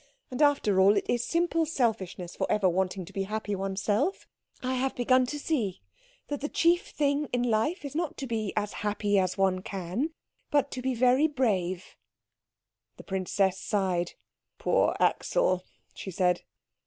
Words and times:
And 0.31 0.41
after 0.41 0.79
all, 0.81 0.97
it 0.97 1.05
is 1.07 1.23
simple 1.23 1.63
selfishness 1.63 2.35
for 2.35 2.51
ever 2.51 2.67
wanting 2.67 3.05
to 3.05 3.13
be 3.13 3.21
happy 3.21 3.53
oneself. 3.55 4.27
I 4.63 4.73
have 4.73 4.95
begun 4.95 5.27
to 5.27 5.37
see 5.37 5.79
that 6.27 6.41
the 6.41 6.49
chief 6.49 6.87
thing 6.87 7.25
in 7.31 7.43
life 7.43 7.85
is 7.85 7.93
not 7.93 8.17
to 8.17 8.25
be 8.25 8.51
as 8.57 8.73
happy 8.81 9.19
as 9.19 9.37
one 9.37 9.61
can, 9.61 10.09
but 10.49 10.71
to 10.71 10.81
be 10.81 10.95
very 10.95 11.27
brave." 11.27 11.97
The 12.97 13.03
princess 13.03 13.59
sighed. 13.59 14.13
"Poor 14.57 14.95
Axel," 14.99 15.65
she 15.93 16.09
said. 16.09 16.41